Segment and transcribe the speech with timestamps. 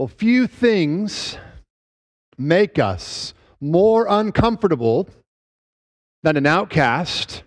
[0.00, 1.36] Well, few things
[2.38, 5.10] make us more uncomfortable
[6.22, 7.42] than an outcast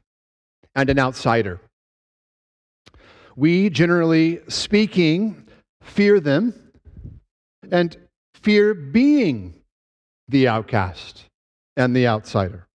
[0.75, 1.61] and an outsider.
[3.35, 5.47] We, generally speaking,
[5.81, 6.53] fear them
[7.71, 7.97] and
[8.35, 9.55] fear being
[10.27, 11.25] the outcast
[11.75, 12.67] and the outsider.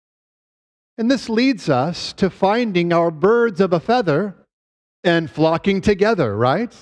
[0.96, 4.36] And this leads us to finding our birds of a feather
[5.04, 6.74] and flocking together, right?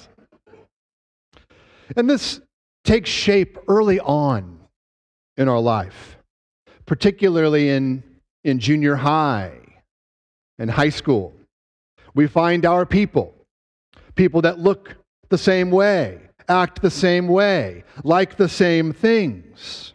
[1.97, 2.41] And this
[2.85, 4.59] takes shape early on
[5.37, 6.19] in our life,
[6.87, 8.03] particularly in,
[8.45, 9.59] in junior high
[10.59, 11.33] and high school.
[12.15, 13.35] We find our people,
[14.15, 14.95] people that look
[15.31, 19.95] the same way, act the same way, like the same things.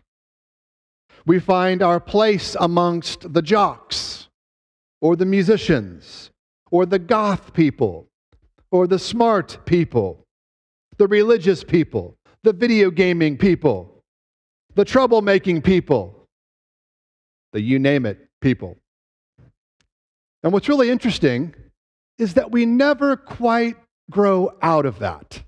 [1.26, 4.28] We find our place amongst the jocks,
[5.00, 6.32] or the musicians,
[6.72, 8.08] or the goth people,
[8.72, 10.26] or the smart people,
[10.98, 14.04] the religious people, the video gaming people,
[14.76, 16.28] the troublemaking people,
[17.54, 18.78] the you name it people.
[20.44, 21.54] And what's really interesting
[22.18, 23.76] is that we never quite
[24.10, 25.44] grow out of that.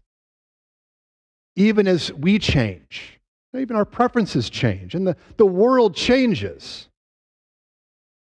[1.55, 3.19] Even as we change,
[3.57, 6.87] even our preferences change, and the, the world changes,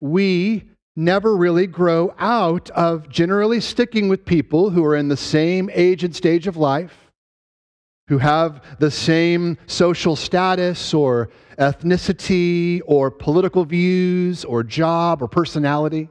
[0.02, 5.70] we never really grow out of generally sticking with people who are in the same
[5.74, 7.13] age and stage of life,
[8.08, 16.10] who have the same social status or ethnicity or political views or job or personality.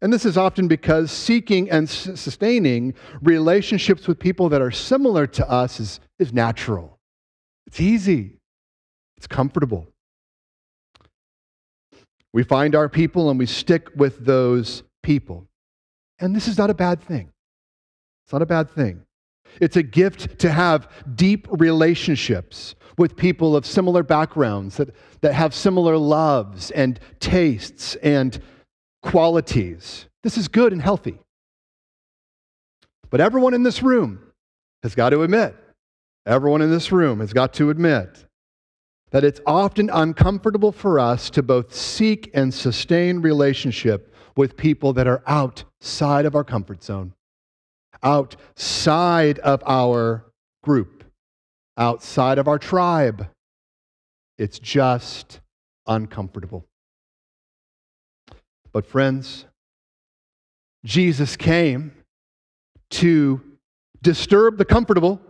[0.00, 5.50] And this is often because seeking and sustaining relationships with people that are similar to
[5.50, 6.98] us is, is natural.
[7.66, 8.38] It's easy,
[9.16, 9.88] it's comfortable.
[12.34, 15.46] We find our people and we stick with those people.
[16.18, 17.30] And this is not a bad thing.
[18.26, 19.04] It's not a bad thing.
[19.60, 25.54] It's a gift to have deep relationships with people of similar backgrounds that, that have
[25.54, 28.40] similar loves and tastes and
[29.02, 30.06] qualities.
[30.22, 31.18] This is good and healthy.
[33.10, 34.20] But everyone in this room
[34.82, 35.54] has got to admit,
[36.26, 38.26] everyone in this room has got to admit
[39.10, 45.06] that it's often uncomfortable for us to both seek and sustain relationship with people that
[45.06, 47.12] are outside of our comfort zone,
[48.04, 50.26] outside of our
[50.62, 51.04] group,
[51.76, 53.28] outside of our tribe.
[54.38, 55.40] It's just
[55.86, 56.66] uncomfortable.
[58.72, 59.46] But, friends,
[60.84, 61.92] Jesus came
[62.90, 63.40] to
[64.02, 65.20] disturb the comfortable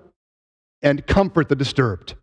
[0.83, 2.15] and comfort the disturbed.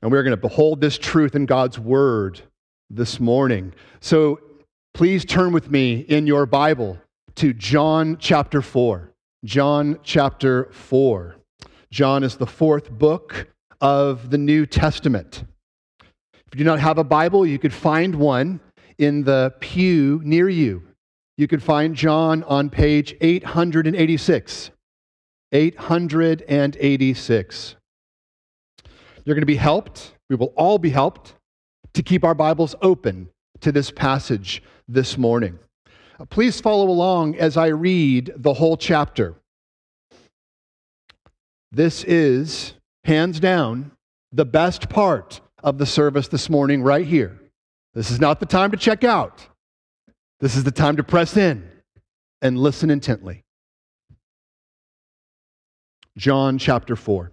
[0.00, 2.40] And we're going to behold this truth in God's Word
[2.88, 3.72] this morning.
[4.00, 4.40] So
[4.94, 6.98] please turn with me in your Bible
[7.36, 9.12] to John chapter 4.
[9.44, 11.36] John chapter 4.
[11.90, 13.48] John is the fourth book
[13.80, 15.44] of the New Testament.
[16.00, 18.60] If you do not have a Bible, you could find one
[18.96, 20.82] in the pew near you.
[21.36, 24.70] You could find John on page 886.
[25.52, 27.76] 886.
[29.24, 30.14] You're going to be helped.
[30.30, 31.34] We will all be helped
[31.92, 33.28] to keep our Bibles open
[33.60, 35.58] to this passage this morning.
[36.30, 39.34] Please follow along as I read the whole chapter.
[41.70, 42.72] This is,
[43.04, 43.90] hands down,
[44.32, 47.38] the best part of the service this morning, right here.
[47.94, 49.46] This is not the time to check out.
[50.40, 51.68] This is the time to press in
[52.40, 53.44] and listen intently.
[56.16, 57.32] John chapter 4.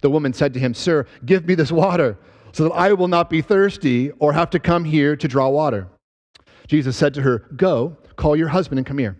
[0.00, 2.18] The woman said to him, Sir, give me this water
[2.52, 5.88] so that I will not be thirsty or have to come here to draw water.
[6.66, 9.16] Jesus said to her, Go, call your husband and come here.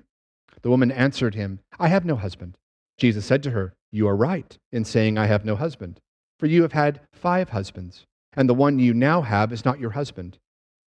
[0.62, 2.56] The woman answered him, I have no husband.
[2.99, 6.00] Jesus said to her, You are right in saying, I have no husband,
[6.38, 8.04] for you have had five husbands,
[8.34, 10.38] and the one you now have is not your husband.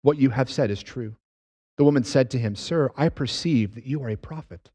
[0.02, 1.16] What you have said is true.
[1.78, 4.70] The woman said to him, Sir, I perceive that you are a prophet.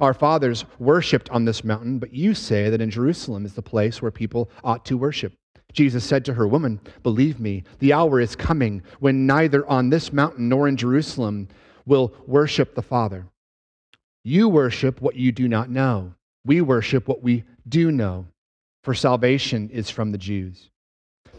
[0.00, 4.00] Our fathers worshipped on this mountain, but you say that in Jerusalem is the place
[4.00, 5.34] where people ought to worship.
[5.72, 10.12] Jesus said to her, Woman, believe me, the hour is coming when neither on this
[10.12, 11.48] mountain nor in Jerusalem
[11.86, 13.26] will worship the Father.
[14.24, 16.14] You worship what you do not know.
[16.44, 18.26] We worship what we do know,
[18.82, 20.70] for salvation is from the Jews.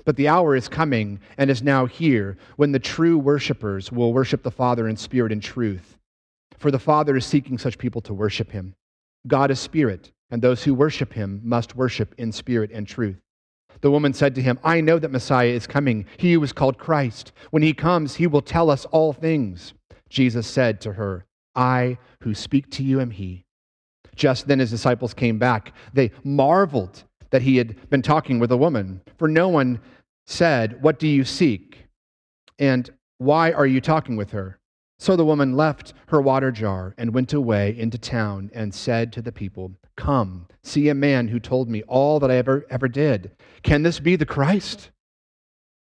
[0.06, 4.44] But the hour is coming and is now here when the true worshipers will worship
[4.44, 5.98] the Father in spirit and truth.
[6.58, 8.76] For the Father is seeking such people to worship him.
[9.28, 13.22] God is spirit, and those who worship him must worship in spirit and truth.
[13.82, 16.78] The woman said to him, I know that Messiah is coming, he who is called
[16.78, 17.32] Christ.
[17.50, 19.74] When he comes, he will tell us all things.
[20.10, 21.26] Jesus said to her,
[21.56, 23.46] I who speak to you am he.
[24.16, 25.74] Just then his disciples came back.
[25.94, 29.80] They marveled that he had been talking with a woman, for no one
[30.26, 31.86] said, What do you seek?
[32.60, 34.60] And why are you talking with her?
[35.02, 39.22] So the woman left her water jar and went away into town and said to
[39.24, 43.32] the people, Come, see a man who told me all that I ever, ever did.
[43.64, 44.92] Can this be the Christ?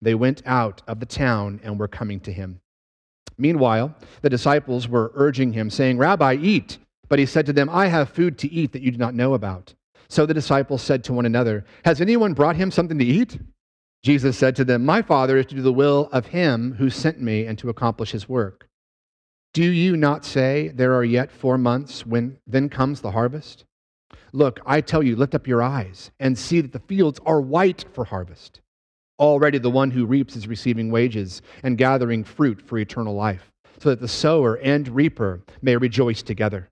[0.02, 2.62] They went out of the town and were coming to him.
[3.38, 3.94] Meanwhile,
[4.24, 6.80] the disciples were urging him, saying, Rabbi, eat.
[7.08, 9.36] But he said to them, I have food to eat that you do not know
[9.36, 9.76] about.
[10.08, 13.38] So the disciples said to one another, Has anyone brought him something to eat?
[14.02, 17.22] Jesus said to them, My Father is to do the will of him who sent
[17.22, 18.70] me and to accomplish his work.
[19.54, 23.66] Do you not say, There are yet four months, when then comes the harvest?
[24.32, 27.86] Look, I tell you, lift up your eyes and see that the fields are white
[27.94, 28.62] for harvest.
[29.20, 33.90] Already the one who reaps is receiving wages and gathering fruit for eternal life, so
[33.90, 36.70] that the sower and reaper may rejoice together.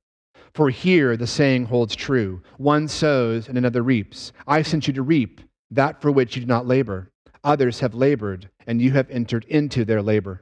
[0.55, 4.33] For here the saying holds true one sows and another reaps.
[4.47, 7.11] I sent you to reap that for which you did not labor.
[7.43, 10.41] Others have labored, and you have entered into their labor.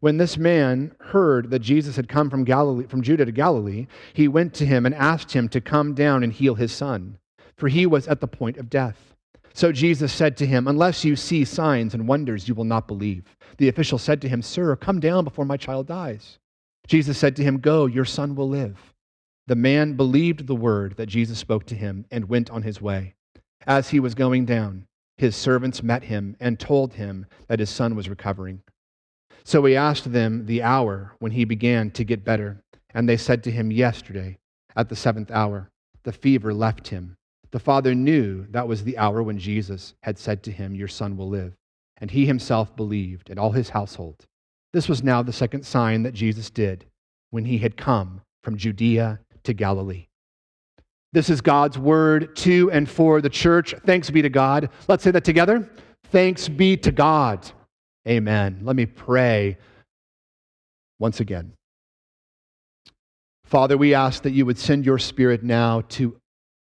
[0.00, 4.28] When this man heard that Jesus had come from Galilee, from Judah to Galilee, he
[4.28, 7.18] went to him and asked him to come down and heal his son,
[7.56, 9.14] for he was at the point of death.
[9.52, 13.36] So Jesus said to him, Unless you see signs and wonders, you will not believe.
[13.58, 16.38] The official said to him, Sir, come down before my child dies.
[16.86, 18.94] Jesus said to him, Go, your son will live.
[19.48, 23.16] The man believed the word that Jesus spoke to him and went on his way.
[23.66, 24.86] As he was going down,
[25.18, 28.62] his servants met him and told him that his son was recovering.
[29.44, 32.62] So he asked them the hour when he began to get better,
[32.94, 34.38] and they said to him, Yesterday,
[34.76, 35.70] at the seventh hour,
[36.02, 37.16] the fever left him.
[37.50, 41.16] The father knew that was the hour when Jesus had said to him, Your son
[41.16, 41.54] will live.
[41.98, 44.24] And he himself believed, and all his household.
[44.72, 46.86] This was now the second sign that Jesus did
[47.30, 50.06] when he had come from Judea to Galilee.
[51.12, 53.74] This is God's word to and for the church.
[53.84, 54.70] Thanks be to God.
[54.86, 55.68] Let's say that together.
[56.04, 57.50] Thanks be to God.
[58.08, 58.60] Amen.
[58.62, 59.58] Let me pray
[60.98, 61.52] once again.
[63.44, 66.20] Father, we ask that you would send your spirit now to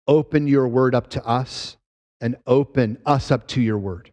[0.07, 1.77] open your word up to us
[2.21, 4.11] and open us up to your word.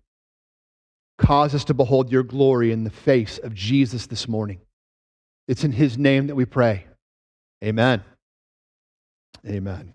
[1.19, 4.61] Cause us to behold your glory in the face of Jesus this morning.
[5.49, 6.87] It's in his name that we pray.
[7.63, 8.03] Amen.
[9.47, 9.95] Amen.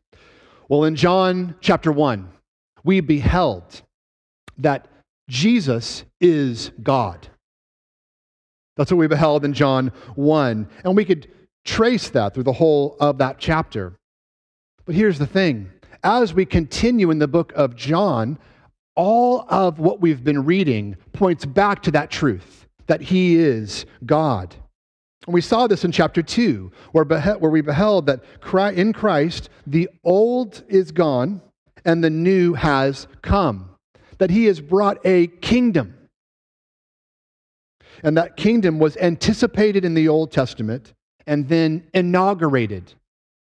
[0.69, 2.29] Well, in John chapter 1,
[2.83, 3.81] we beheld
[4.57, 4.88] that
[5.29, 7.27] Jesus is God.
[8.75, 10.69] That's what we beheld in John 1.
[10.84, 11.31] And we could
[11.65, 13.98] trace that through the whole of that chapter.
[14.86, 15.72] But here's the thing
[16.03, 18.38] as we continue in the book of John,
[18.96, 24.55] all of what we've been reading points back to that truth that he is God.
[25.25, 28.24] And we saw this in chapter 2, where, where we beheld that
[28.75, 31.41] in Christ the old is gone
[31.84, 33.69] and the new has come,
[34.17, 35.93] that he has brought a kingdom.
[38.03, 40.93] And that kingdom was anticipated in the Old Testament
[41.25, 42.93] and then inaugurated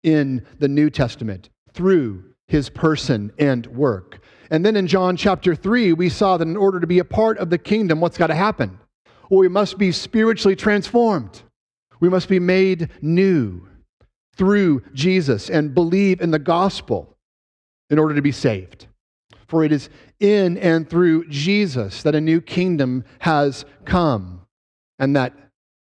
[0.04, 4.20] in the New Testament through his person and work.
[4.52, 7.38] And then in John chapter 3, we saw that in order to be a part
[7.38, 8.80] of the kingdom, what's got to happen?
[9.30, 11.42] Well, we must be spiritually transformed.
[12.00, 13.68] We must be made new
[14.36, 17.16] through Jesus and believe in the gospel
[17.90, 18.88] in order to be saved.
[19.48, 24.42] For it is in and through Jesus that a new kingdom has come
[24.98, 25.34] and that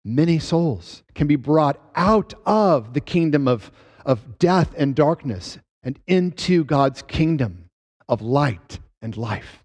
[0.05, 3.71] many souls can be brought out of the kingdom of,
[4.05, 7.67] of death and darkness and into God's kingdom
[8.09, 9.65] of light and life.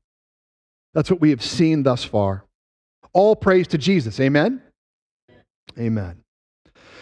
[0.93, 2.45] That's what we have seen thus far.
[3.13, 4.19] All praise to Jesus.
[4.19, 4.61] Amen?
[5.77, 6.21] Amen.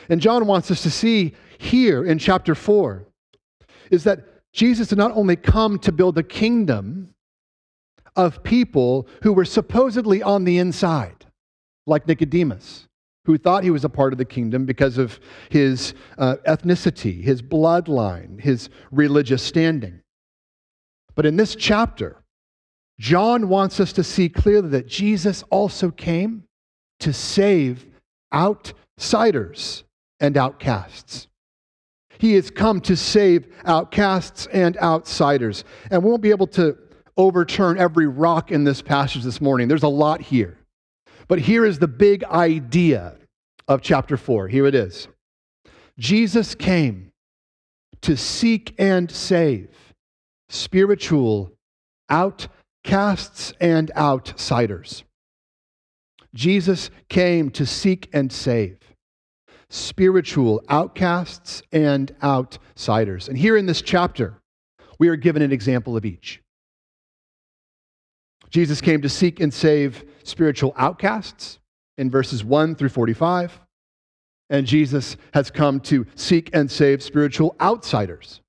[0.10, 3.05] And John wants us to see here in chapter 4
[3.89, 4.20] is that
[4.51, 7.12] Jesus did not only come to build a kingdom
[8.15, 11.25] of people who were supposedly on the inside,
[11.86, 12.88] like Nicodemus,
[13.25, 17.41] who thought he was a part of the kingdom because of his uh, ethnicity, his
[17.41, 20.01] bloodline, his religious standing.
[21.15, 22.24] But in this chapter,
[23.00, 26.43] John wants us to see clearly that Jesus also came
[27.00, 27.86] to save
[28.34, 29.84] outsiders
[30.20, 31.27] and outcasts.
[32.17, 35.65] He has come to save outcasts and outsiders.
[35.91, 36.77] And we won't be able to
[37.17, 39.67] overturn every rock in this passage this morning.
[39.67, 40.58] There's a lot here.
[41.27, 43.15] But here is the big idea
[43.67, 44.48] of chapter 4.
[44.48, 45.08] Here it is
[45.98, 47.12] Jesus came
[48.01, 49.70] to seek and save
[50.50, 51.53] spiritual
[52.10, 55.03] outcasts and outsiders.
[56.36, 58.77] Jesus came to seek and save
[59.70, 63.27] spiritual outcasts and outsiders.
[63.27, 64.39] And here in this chapter,
[65.00, 66.43] we are given an example of each.
[68.53, 71.57] Jesus came to seek and save spiritual outcasts
[71.98, 73.60] in verses 1 through 45.
[74.51, 78.41] And Jesus has come to seek and save spiritual outsiders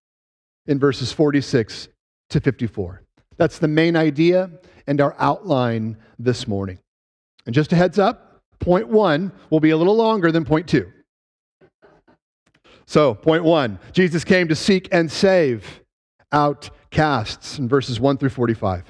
[0.67, 1.89] in verses 46
[2.29, 3.03] to 54.
[3.39, 4.51] That's the main idea
[4.87, 6.79] and our outline this morning.
[7.47, 10.93] And just a heads up, point one will be a little longer than point two.
[12.85, 15.81] So, point one Jesus came to seek and save
[16.31, 18.85] outcasts in verses 1 through 45.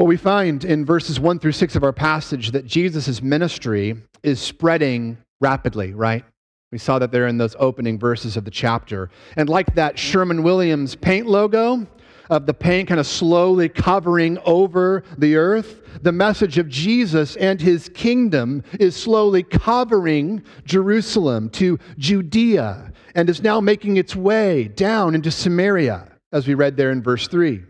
[0.00, 4.40] Well, we find in verses 1 through 6 of our passage that Jesus' ministry is
[4.40, 6.24] spreading rapidly, right?
[6.72, 9.10] We saw that there in those opening verses of the chapter.
[9.36, 11.86] And like that Sherwin Williams paint logo,
[12.30, 15.82] of the paint kind of slowly covering over the earth.
[16.00, 23.42] The message of Jesus and his kingdom is slowly covering Jerusalem to Judea and is
[23.42, 27.64] now making its way down into Samaria, as we read there in verse 3.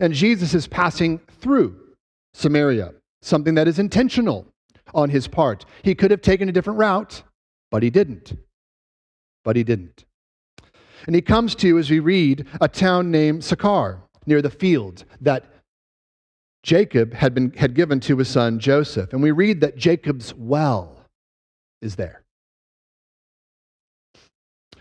[0.00, 1.78] And Jesus is passing through
[2.32, 4.46] Samaria, something that is intentional
[4.94, 5.66] on his part.
[5.82, 7.22] He could have taken a different route,
[7.70, 8.32] but he didn't.
[9.44, 10.06] But he didn't.
[11.06, 15.44] And he comes to, as we read, a town named Sychar, near the field that
[16.62, 19.12] Jacob had, been, had given to his son Joseph.
[19.12, 20.96] And we read that Jacob's well
[21.82, 22.23] is there.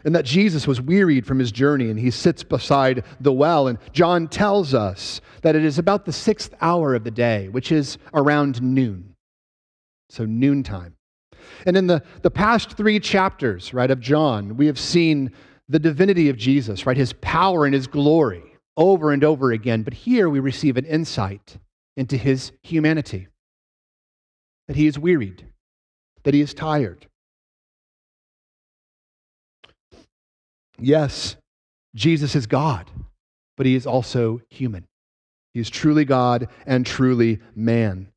[0.05, 3.67] And that Jesus was wearied from his journey and he sits beside the well.
[3.67, 7.71] And John tells us that it is about the sixth hour of the day, which
[7.71, 9.15] is around noon.
[10.09, 10.95] So, noontime.
[11.65, 15.31] And in the, the past three chapters, right, of John, we have seen
[15.69, 18.43] the divinity of Jesus, right, his power and his glory
[18.75, 19.83] over and over again.
[19.83, 21.57] But here we receive an insight
[21.95, 23.27] into his humanity
[24.67, 25.47] that he is wearied,
[26.23, 27.07] that he is tired.
[30.83, 31.37] Yes,
[31.95, 32.91] Jesus is God,
[33.55, 34.85] but he is also human.
[35.53, 38.09] He is truly God and truly man,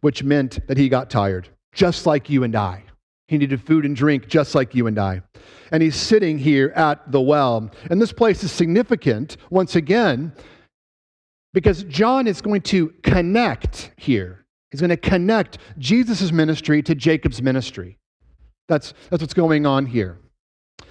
[0.00, 2.82] which meant that he got tired, just like you and I.
[3.28, 5.22] He needed food and drink just like you and I.
[5.70, 7.70] And he's sitting here at the well.
[7.88, 10.32] And this place is significant, once again,
[11.54, 14.44] because John is going to connect here.
[14.72, 17.98] He's going to connect Jesus' ministry to Jacob's ministry.
[18.66, 20.18] That's, that's what's going on here.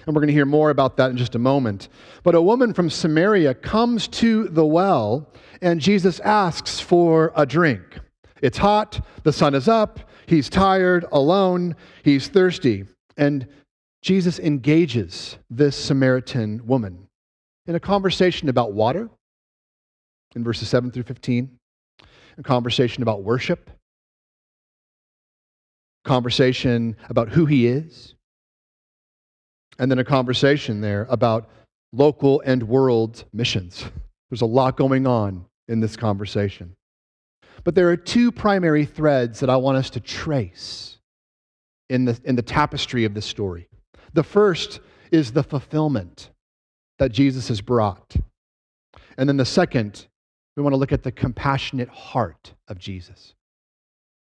[0.05, 1.89] And we're going to hear more about that in just a moment.
[2.23, 5.31] But a woman from Samaria comes to the well,
[5.61, 7.81] and Jesus asks for a drink.
[8.41, 12.85] It's hot, the sun is up, He's tired, alone, he's thirsty.
[13.17, 13.47] And
[14.03, 17.07] Jesus engages this Samaritan woman
[17.65, 19.09] in a conversation about water
[20.35, 21.57] in verses 7 through 15,
[22.37, 23.71] a conversation about worship,
[26.05, 28.13] conversation about who he is,
[29.79, 31.49] and then a conversation there about
[31.91, 33.85] local and world missions.
[34.29, 36.75] There's a lot going on in this conversation.
[37.63, 40.97] But there are two primary threads that I want us to trace
[41.89, 43.67] in the, in the tapestry of this story.
[44.13, 44.79] The first
[45.11, 46.29] is the fulfillment
[46.99, 48.15] that Jesus has brought.
[49.17, 50.07] And then the second,
[50.55, 53.33] we want to look at the compassionate heart of Jesus.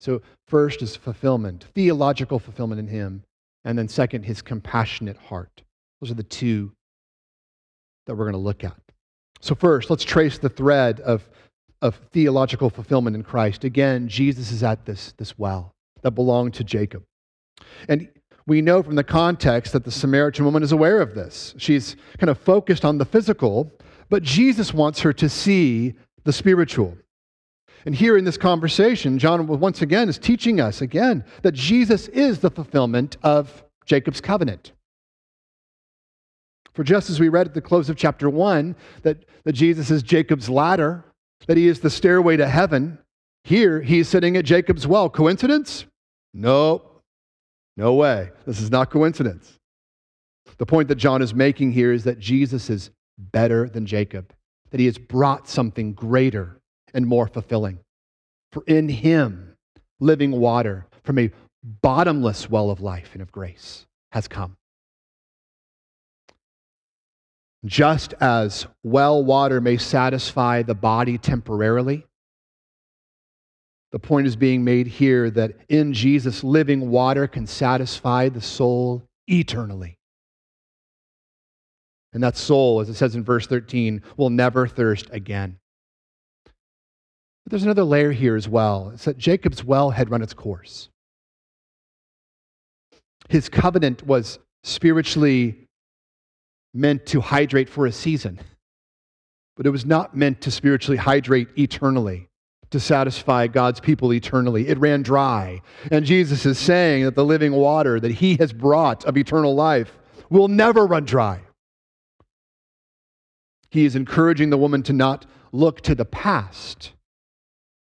[0.01, 3.23] So, first is fulfillment, theological fulfillment in Him.
[3.65, 5.63] And then, second, His compassionate heart.
[6.01, 6.73] Those are the two
[8.07, 8.77] that we're going to look at.
[9.41, 11.29] So, first, let's trace the thread of,
[11.81, 13.65] of theological fulfillment in Christ.
[13.65, 17.05] Again, Jesus is at this, this well that belonged to Jacob.
[17.89, 18.09] And
[18.47, 21.55] we know from the context that the Samaritan woman is aware of this.
[21.59, 23.71] She's kind of focused on the physical,
[24.11, 26.97] but Jesus wants her to see the spiritual.
[27.85, 32.39] And here in this conversation, John once again is teaching us again that Jesus is
[32.39, 34.73] the fulfillment of Jacob's covenant.
[36.75, 40.03] For just as we read at the close of chapter 1 that, that Jesus is
[40.03, 41.05] Jacob's ladder,
[41.47, 42.99] that he is the stairway to heaven,
[43.45, 45.11] here he's sitting at Jacob's well.
[45.11, 45.85] Coincidence?
[46.33, 46.83] No,
[47.77, 48.31] no way.
[48.47, 49.59] This is not coincidence.
[50.59, 54.33] The point that John is making here is that Jesus is better than Jacob,
[54.71, 56.62] that he has brought something greater
[56.95, 57.79] and more fulfilling.
[58.53, 59.57] For in him,
[60.01, 61.31] living water from a
[61.63, 64.57] bottomless well of life and of grace has come.
[67.65, 72.05] Just as well water may satisfy the body temporarily,
[73.93, 79.03] the point is being made here that in Jesus, living water can satisfy the soul
[79.29, 79.99] eternally.
[82.15, 85.59] And that soul, as it says in verse 13, will never thirst again.
[87.45, 88.91] But there's another layer here as well.
[88.95, 90.89] It's that Jacob's well had run its course.
[93.29, 95.67] His covenant was spiritually
[96.75, 98.41] meant to hydrate for a season,
[99.57, 102.29] but it was not meant to spiritually hydrate eternally
[102.71, 104.69] to satisfy God's people eternally.
[104.69, 105.61] It ran dry.
[105.91, 109.99] And Jesus is saying that the living water that he has brought of eternal life
[110.31, 111.41] will never run dry.
[113.71, 116.93] He is encouraging the woman to not look to the past,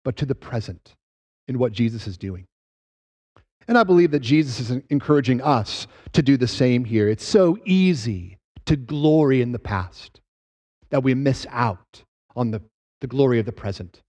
[0.05, 0.95] but to the present
[1.49, 2.47] in what Jesus is doing.
[3.67, 7.09] And I believe that Jesus is encouraging us to do the same here.
[7.09, 10.21] It's so easy to glory in the past
[10.91, 12.05] that we miss out
[12.37, 12.61] on the,
[13.01, 14.03] the glory of the present.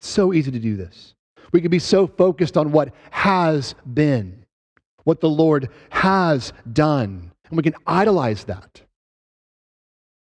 [0.00, 1.14] So easy to do this.
[1.52, 4.44] We can be so focused on what has been,
[5.04, 8.82] what the Lord has done, and we can idolize that.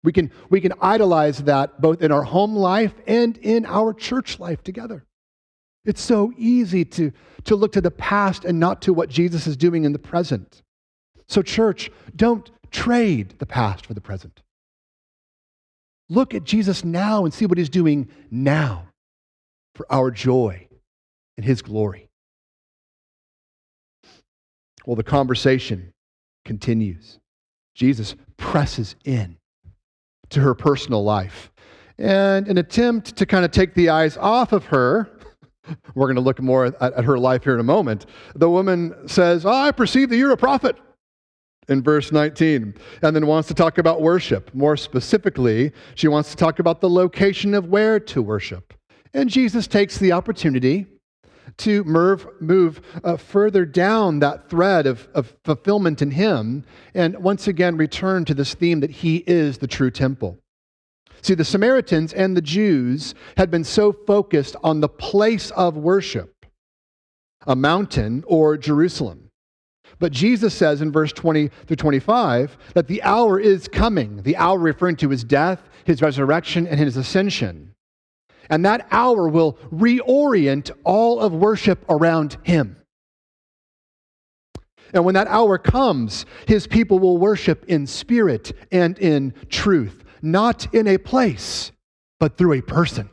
[0.04, 4.38] We can, we can idolize that both in our home life and in our church
[4.38, 5.04] life together.
[5.84, 7.10] It's so easy to,
[7.44, 10.62] to look to the past and not to what Jesus is doing in the present.
[11.26, 14.42] So, church, don't trade the past for the present.
[16.08, 18.88] Look at Jesus now and see what he's doing now
[19.74, 20.68] for our joy
[21.36, 22.08] and His glory.
[24.86, 25.92] Well, the conversation
[26.44, 27.18] continues.
[27.74, 29.38] Jesus presses in
[30.34, 31.50] to her personal life.
[31.98, 35.10] And an attempt to kind of take the eyes off of her,
[35.94, 38.06] we're going to look more at, at her life here in a moment.
[38.34, 40.76] The woman says, oh, I perceive that you're a prophet
[41.68, 44.54] in verse 19, and then wants to talk about worship.
[44.54, 48.74] More specifically, she wants to talk about the location of where to worship.
[49.14, 50.86] And Jesus takes the opportunity
[51.58, 57.48] to move, move uh, further down that thread of, of fulfillment in Him and once
[57.48, 60.38] again return to this theme that He is the true temple.
[61.22, 66.46] See, the Samaritans and the Jews had been so focused on the place of worship,
[67.46, 69.30] a mountain or Jerusalem.
[69.98, 74.58] But Jesus says in verse 20 through 25 that the hour is coming, the hour
[74.58, 77.73] referring to his death, his resurrection, and his ascension
[78.50, 82.76] and that hour will reorient all of worship around him.
[84.92, 90.72] And when that hour comes, his people will worship in spirit and in truth, not
[90.72, 91.72] in a place,
[92.20, 93.10] but through a person.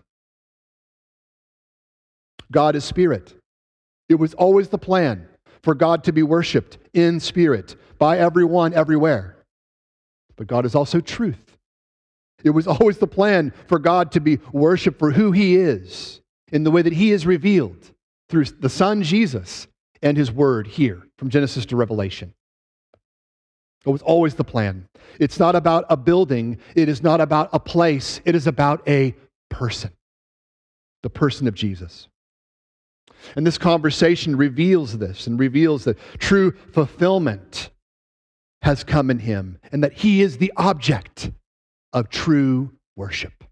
[2.51, 3.33] God is spirit.
[4.09, 5.27] It was always the plan
[5.63, 9.37] for God to be worshiped in spirit by everyone, everywhere.
[10.35, 11.50] But God is also truth.
[12.43, 16.63] It was always the plan for God to be worshiped for who He is in
[16.63, 17.91] the way that He is revealed
[18.29, 19.67] through the Son Jesus
[20.01, 22.33] and His Word here from Genesis to Revelation.
[23.85, 24.87] It was always the plan.
[25.19, 29.15] It's not about a building, it is not about a place, it is about a
[29.49, 29.91] person,
[31.01, 32.07] the person of Jesus.
[33.35, 37.69] And this conversation reveals this and reveals that true fulfillment
[38.61, 41.31] has come in him and that he is the object
[41.93, 43.43] of true worship.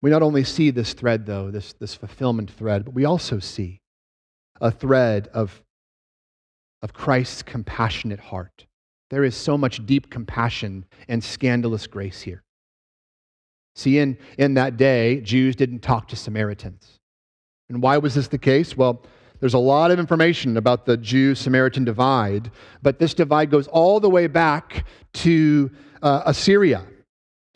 [0.00, 3.80] We not only see this thread, though, this, this fulfillment thread, but we also see
[4.60, 5.62] a thread of,
[6.82, 8.66] of Christ's compassionate heart.
[9.10, 12.44] There is so much deep compassion and scandalous grace here.
[13.74, 16.98] See, in, in that day, Jews didn't talk to Samaritans.
[17.68, 18.76] And why was this the case?
[18.76, 19.02] Well,
[19.40, 22.50] there's a lot of information about the Jew Samaritan divide,
[22.82, 25.70] but this divide goes all the way back to
[26.02, 26.84] uh, Assyria.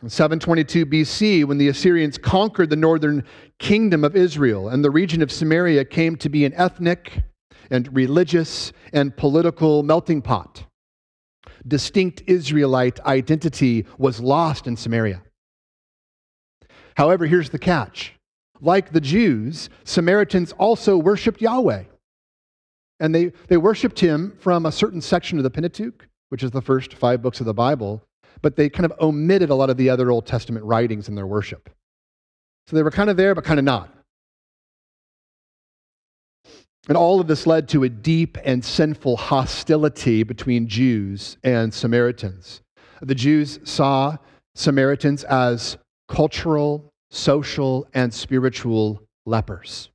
[0.03, 3.25] In 722 BC, when the Assyrians conquered the northern
[3.59, 7.23] kingdom of Israel, and the region of Samaria came to be an ethnic
[7.71, 10.64] and religious and political melting pot.
[11.66, 15.23] Distinct Israelite identity was lost in Samaria.
[16.97, 18.14] However, here's the catch
[18.62, 21.85] like the Jews, Samaritans also worshiped Yahweh.
[23.01, 26.62] And they, they worshiped him from a certain section of the Pentateuch, which is the
[26.62, 28.03] first five books of the Bible,
[28.40, 31.27] but they kind of omitted a lot of the other Old Testament writings in their
[31.27, 31.68] worship.
[32.68, 33.92] So they were kind of there, but kind of not.
[36.88, 42.62] And all of this led to a deep and sinful hostility between Jews and Samaritans.
[43.01, 44.18] The Jews saw
[44.55, 45.77] Samaritans as
[46.09, 49.90] cultural, social, and spiritual lepers.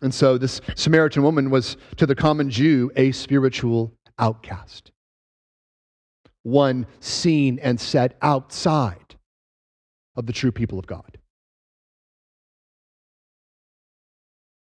[0.00, 4.92] And so this Samaritan woman was, to the common Jew, a spiritual outcast
[6.42, 9.16] one seen and set outside
[10.16, 11.18] of the true people of God.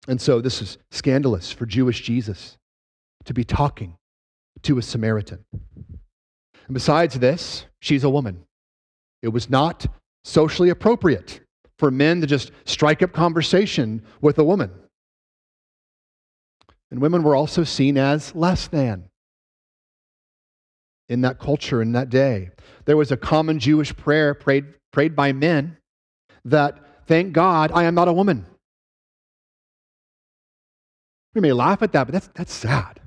[0.08, 2.56] And so this is scandalous for Jewish Jesus
[3.24, 3.96] to be talking
[4.62, 5.44] to a Samaritan.
[5.52, 8.44] And besides this, she's a woman.
[9.22, 9.86] It was not
[10.26, 11.40] socially appropriate
[11.78, 14.70] for men to just strike up conversation with a woman.
[16.90, 19.08] And women were also seen as less than
[21.08, 22.50] in that culture, in that day.
[22.86, 25.76] There was a common Jewish prayer prayed, prayed by men
[26.44, 28.46] that, thank God, I am not a woman.
[31.34, 33.00] We may laugh at that, but that's, that's sad.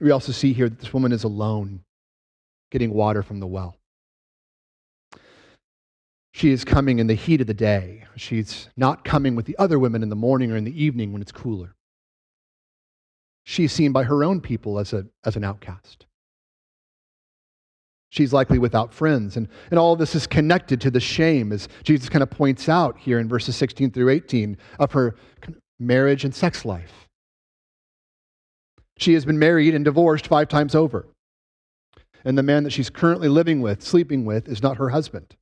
[0.00, 1.80] We also see here that this woman is alone,
[2.70, 3.76] getting water from the well.
[6.36, 8.04] She is coming in the heat of the day.
[8.14, 11.22] She's not coming with the other women in the morning or in the evening when
[11.22, 11.74] it's cooler.
[13.44, 16.04] She's seen by her own people as, a, as an outcast.
[18.10, 19.38] She's likely without friends.
[19.38, 22.98] And, and all this is connected to the shame, as Jesus kind of points out
[22.98, 25.16] here in verses 16 through 18, of her
[25.80, 27.08] marriage and sex life.
[28.98, 31.06] She has been married and divorced five times over.
[32.26, 35.34] And the man that she's currently living with, sleeping with, is not her husband.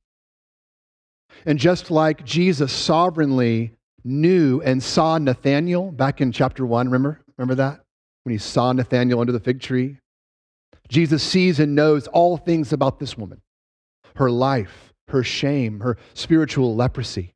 [1.45, 3.71] And just like Jesus sovereignly
[4.03, 7.21] knew and saw Nathanael back in chapter 1, remember?
[7.37, 7.85] Remember that?
[8.25, 9.97] when he saw Nathanael under the fig tree.
[10.89, 13.41] Jesus sees and knows all things about this woman
[14.15, 17.33] her life, her shame, her spiritual leprosy.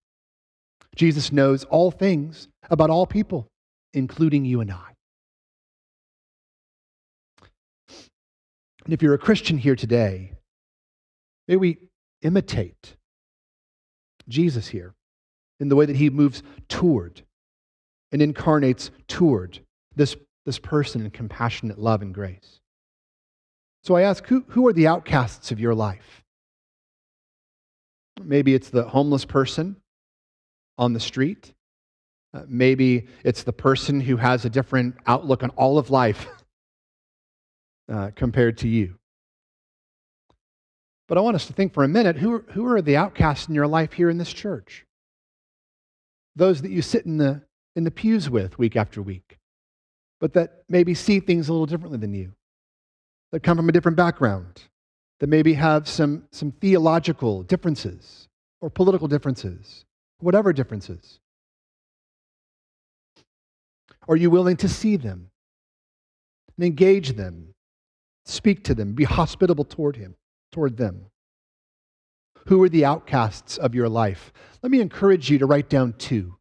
[0.95, 3.47] Jesus knows all things about all people,
[3.93, 4.95] including you and I.
[8.85, 10.33] And if you're a Christian here today,
[11.47, 11.77] may we
[12.21, 12.95] imitate
[14.29, 14.93] Jesus here
[15.59, 17.23] in the way that he moves toward
[18.11, 19.59] and incarnates toward
[19.95, 20.15] this
[20.45, 22.59] this person in compassionate love and grace.
[23.83, 26.23] So I ask, who, who are the outcasts of your life?
[28.21, 29.77] Maybe it's the homeless person
[30.77, 31.53] on the street.
[32.33, 36.27] Uh, maybe it's the person who has a different outlook on all of life
[37.91, 38.98] uh, compared to you.
[41.09, 43.55] But I want us to think for a minute who, who are the outcasts in
[43.55, 44.85] your life here in this church?
[46.37, 47.41] Those that you sit in the,
[47.75, 49.39] in the pews with week after week
[50.19, 52.33] but that maybe see things a little differently than you,
[53.31, 54.63] that come from a different background,
[55.19, 58.27] that maybe have some, some theological differences
[58.61, 59.85] or political differences,
[60.19, 61.19] whatever differences.
[64.07, 65.29] Are you willing to see them
[66.57, 67.53] and engage them,
[68.25, 70.15] speak to them, be hospitable toward him,
[70.51, 71.07] toward them?
[72.47, 74.33] Who are the outcasts of your life?
[74.63, 76.37] Let me encourage you to write down two.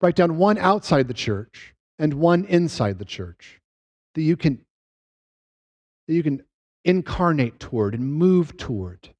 [0.00, 3.60] Write down one outside the church and one inside the church
[4.14, 4.60] that you can
[6.06, 6.42] that you can
[6.84, 9.10] incarnate toward and move toward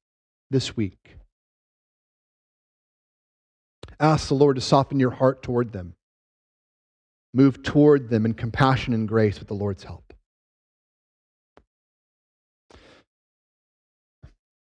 [0.49, 1.17] this week.
[3.99, 5.95] Ask the Lord to soften your heart toward them.
[7.33, 10.08] move toward them in compassion and grace with the Lord's help.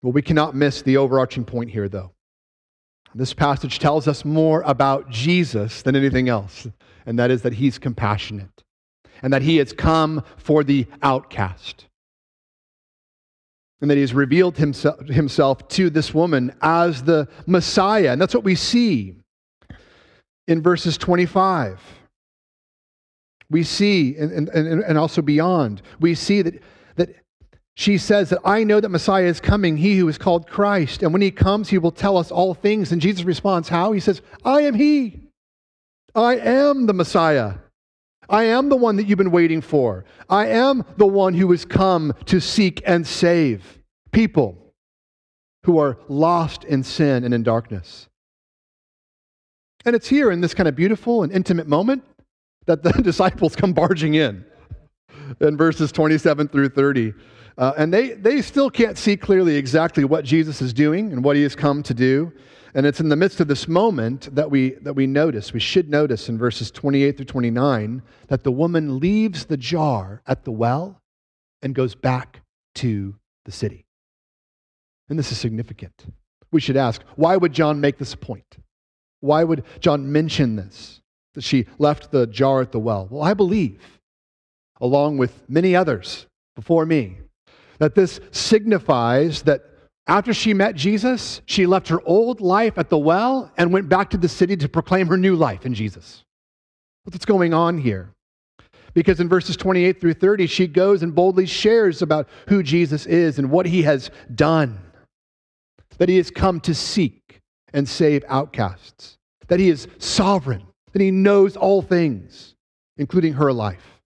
[0.01, 2.11] Well, we cannot miss the overarching point here, though.
[3.13, 6.67] This passage tells us more about Jesus than anything else,
[7.05, 8.63] and that is that he's compassionate
[9.21, 11.87] and that he has come for the outcast.
[13.81, 18.11] And that he has revealed himself, himself to this woman as the Messiah.
[18.11, 19.15] And that's what we see
[20.47, 21.79] in verses 25.
[23.49, 26.61] We see, and, and, and also beyond, we see that, that
[27.79, 31.01] she says that I know that Messiah is coming, he who is called Christ.
[31.01, 32.91] And when he comes, he will tell us all things.
[32.91, 33.93] And Jesus responds, How?
[33.93, 35.29] He says, I am he.
[36.13, 37.53] I am the Messiah.
[38.27, 40.03] I am the one that you've been waiting for.
[40.29, 43.79] I am the one who has come to seek and save
[44.11, 44.73] people
[45.63, 48.09] who are lost in sin and in darkness.
[49.85, 52.03] And it's here in this kind of beautiful and intimate moment
[52.65, 54.43] that the disciples come barging in
[55.39, 57.13] in verses 27 through 30.
[57.59, 61.35] Uh, and they, they still can't see clearly exactly what Jesus is doing and what
[61.35, 62.31] he has come to do.
[62.73, 65.89] And it's in the midst of this moment that we, that we notice, we should
[65.89, 71.01] notice in verses 28 through 29, that the woman leaves the jar at the well
[71.61, 72.39] and goes back
[72.75, 73.85] to the city.
[75.09, 76.05] And this is significant.
[76.51, 78.57] We should ask, why would John make this point?
[79.19, 81.01] Why would John mention this?
[81.33, 83.09] That she left the jar at the well?
[83.11, 83.99] Well, I believe,
[84.79, 87.17] along with many others before me,
[87.79, 89.63] that this signifies that
[90.07, 94.09] after she met Jesus, she left her old life at the well and went back
[94.11, 96.23] to the city to proclaim her new life in Jesus.
[97.03, 98.13] What's going on here?
[98.93, 103.37] Because in verses 28 through 30, she goes and boldly shares about who Jesus is
[103.37, 104.79] and what he has done.
[105.99, 107.39] That he has come to seek
[107.71, 109.17] and save outcasts.
[109.47, 110.65] That he is sovereign.
[110.91, 112.55] That he knows all things,
[112.97, 114.01] including her life.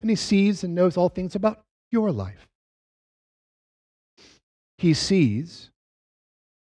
[0.00, 2.48] And he sees and knows all things about your life
[4.78, 5.70] he sees,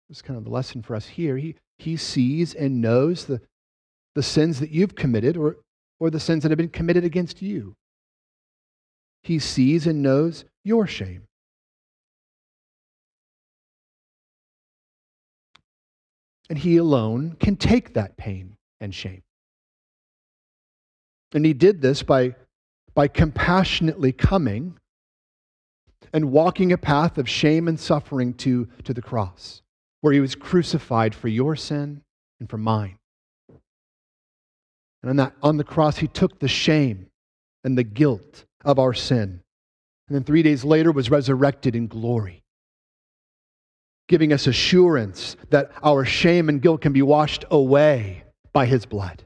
[0.08, 3.40] this is kind of the lesson for us here, he, he sees and knows the,
[4.14, 5.56] the sins that you've committed or,
[5.98, 7.76] or the sins that have been committed against you.
[9.22, 11.26] He sees and knows your shame.
[16.48, 19.22] And he alone can take that pain and shame.
[21.32, 22.34] And he did this by,
[22.92, 24.79] by compassionately coming
[26.12, 29.62] and walking a path of shame and suffering to, to the cross,
[30.00, 32.02] where he was crucified for your sin
[32.38, 32.98] and for mine.
[35.02, 37.06] And on, that, on the cross, he took the shame
[37.64, 39.40] and the guilt of our sin.
[40.08, 42.42] And then three days later was resurrected in glory,
[44.08, 49.22] giving us assurance that our shame and guilt can be washed away by his blood,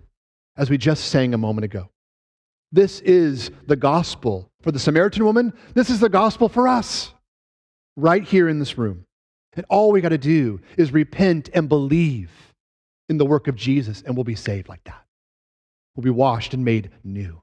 [0.57, 1.89] as we just sang a moment ago.
[2.75, 5.53] This is the gospel for the Samaritan woman.
[5.75, 7.15] This is the gospel for us
[7.97, 9.07] right here in this room.
[9.53, 12.33] And all we got to do is repent and believe
[13.09, 15.05] in the work of Jesus, and we'll be saved like that.
[15.95, 17.41] We'll be washed and made new.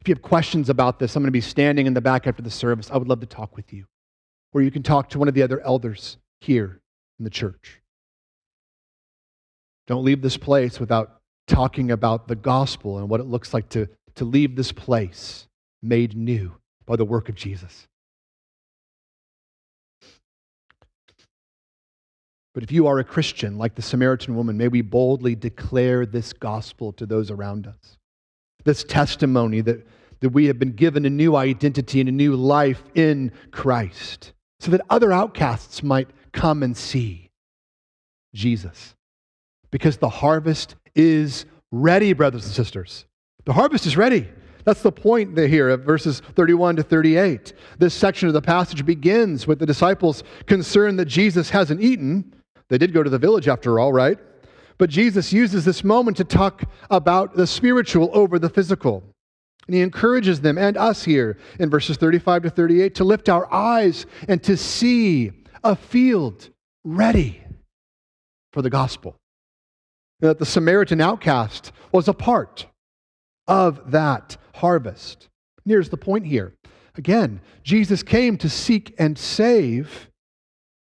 [0.00, 2.40] If you have questions about this, I'm going to be standing in the back after
[2.40, 2.90] the service.
[2.90, 3.84] I would love to talk with you.
[4.54, 6.80] Or you can talk to one of the other elders here
[7.18, 7.82] in the church.
[9.86, 13.88] Don't leave this place without talking about the gospel and what it looks like to,
[14.14, 15.46] to leave this place
[15.82, 16.52] made new
[16.86, 17.86] by the work of Jesus.
[22.54, 26.32] But if you are a Christian, like the Samaritan woman, may we boldly declare this
[26.32, 27.98] gospel to those around us.
[28.64, 29.86] This testimony that,
[30.20, 34.70] that we have been given a new identity and a new life in Christ, so
[34.70, 37.30] that other outcasts might come and see
[38.34, 38.94] Jesus.
[39.72, 43.04] Because the harvest is ready, brothers and sisters.
[43.44, 44.28] The harvest is ready.
[44.64, 47.52] That's the point here of verses 31 to 38.
[47.78, 52.34] This section of the passage begins with the disciples concerned that Jesus hasn't eaten.
[52.68, 54.18] They did go to the village after all, right?
[54.78, 59.02] But Jesus uses this moment to talk about the spiritual over the physical.
[59.66, 63.52] And he encourages them and us here in verses 35 to 38 to lift our
[63.52, 66.48] eyes and to see a field
[66.84, 67.42] ready
[68.52, 69.16] for the gospel
[70.20, 72.66] that the Samaritan outcast was a part
[73.46, 75.28] of that harvest.
[75.66, 76.54] here's the point here.
[76.96, 80.10] Again, Jesus came to seek and save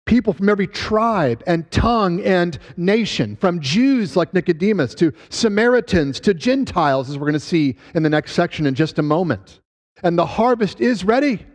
[0.05, 6.33] people from every tribe and tongue and nation, from Jews like Nicodemus to Samaritans to
[6.33, 9.59] Gentiles, as we're going to see in the next section in just a moment.
[10.01, 11.45] And the harvest is ready.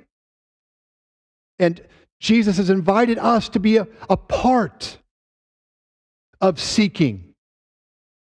[1.59, 1.81] And
[2.21, 4.99] Jesus has invited us to be a, a part
[6.41, 7.34] of seeking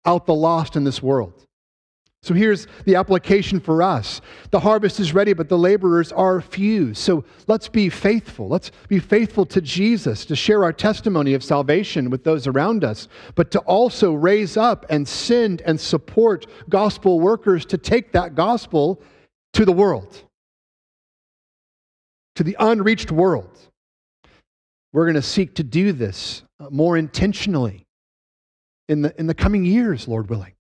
[0.05, 1.47] out the lost in this world.
[2.23, 4.21] So here's the application for us.
[4.51, 6.93] The harvest is ready, but the laborers are few.
[6.93, 8.47] So let's be faithful.
[8.47, 13.09] Let's be faithful to Jesus to share our testimony of salvation with those around us,
[13.37, 19.01] but to also raise up and send and support gospel workers to take that gospel
[19.55, 20.23] to the world,
[22.37, 23.59] to the unreached world.
[24.93, 27.87] We're going to seek to do this uh, more intentionally
[28.91, 30.53] in the, in the coming years, Lord willing.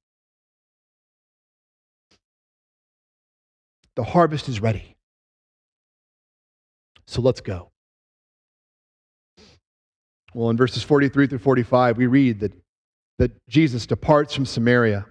[3.96, 4.96] The harvest is ready.
[7.08, 7.72] So let's go.
[10.32, 12.52] Well, in verses 43 through 45, we read that,
[13.18, 15.06] that Jesus departs from Samaria,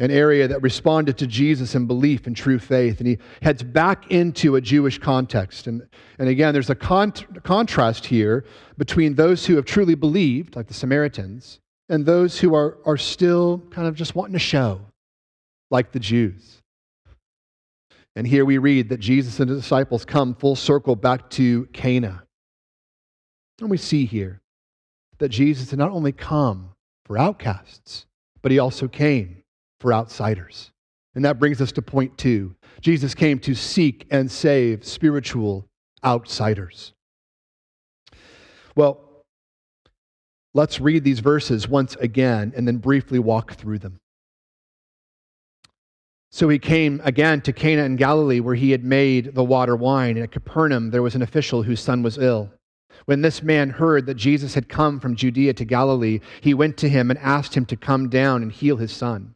[0.00, 4.10] an area that responded to Jesus in belief and true faith, and he heads back
[4.10, 5.68] into a Jewish context.
[5.68, 5.86] And,
[6.18, 7.12] and again, there's a con-
[7.44, 8.44] contrast here
[8.78, 11.60] between those who have truly believed, like the Samaritans,
[11.92, 14.80] and those who are, are still kind of just wanting to show,
[15.70, 16.62] like the Jews.
[18.16, 22.22] And here we read that Jesus and his disciples come full circle back to Cana.
[23.60, 24.40] And we see here
[25.18, 26.70] that Jesus did not only come
[27.04, 28.06] for outcasts,
[28.40, 29.42] but he also came
[29.78, 30.70] for outsiders.
[31.14, 35.68] And that brings us to point two Jesus came to seek and save spiritual
[36.02, 36.94] outsiders.
[38.74, 39.11] Well,
[40.54, 43.98] let's read these verses once again and then briefly walk through them.
[46.30, 50.16] So he came again to Cana in Galilee, where he had made the water wine.
[50.16, 52.50] And at Capernaum, there was an official whose son was ill.
[53.04, 56.88] When this man heard that Jesus had come from Judea to Galilee, he went to
[56.88, 59.34] him and asked him to come down and heal his son,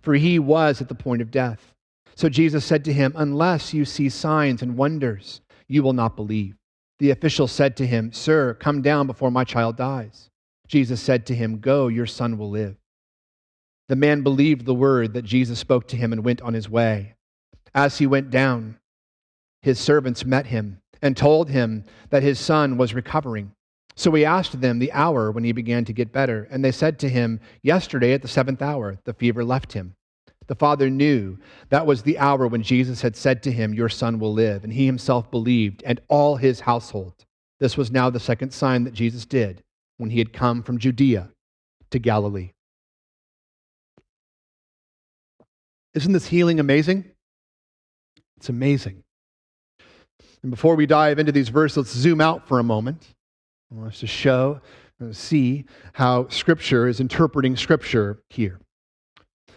[0.00, 1.74] for he was at the point of death.
[2.14, 6.56] So Jesus said to him, Unless you see signs and wonders, you will not believe.
[6.98, 10.30] The official said to him, Sir, come down before my child dies.
[10.68, 12.76] Jesus said to him, Go, your son will live.
[13.88, 17.14] The man believed the word that Jesus spoke to him and went on his way.
[17.74, 18.78] As he went down,
[19.62, 23.52] his servants met him and told him that his son was recovering.
[23.96, 26.98] So he asked them the hour when he began to get better, and they said
[27.00, 29.94] to him, Yesterday at the seventh hour, the fever left him.
[30.46, 31.38] The father knew
[31.70, 34.64] that was the hour when Jesus had said to him, Your son will live.
[34.64, 37.24] And he himself believed, and all his household.
[37.58, 39.62] This was now the second sign that Jesus did
[39.98, 41.30] when he had come from Judea
[41.90, 42.52] to Galilee.
[45.94, 47.04] Isn't this healing amazing?
[48.36, 49.02] It's amazing.
[50.42, 53.14] And before we dive into these verses, let's zoom out for a moment.
[53.70, 54.60] I want us to show,
[55.02, 58.60] uh, see how Scripture is interpreting Scripture here.